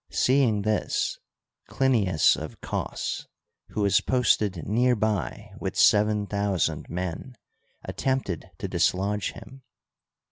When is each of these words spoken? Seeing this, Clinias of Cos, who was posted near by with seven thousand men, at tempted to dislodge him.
Seeing 0.09 0.63
this, 0.63 1.19
Clinias 1.69 2.35
of 2.35 2.59
Cos, 2.59 3.27
who 3.67 3.81
was 3.81 4.01
posted 4.01 4.65
near 4.67 4.95
by 4.95 5.51
with 5.59 5.75
seven 5.77 6.25
thousand 6.25 6.87
men, 6.89 7.35
at 7.85 7.97
tempted 7.97 8.49
to 8.57 8.67
dislodge 8.67 9.33
him. 9.33 9.61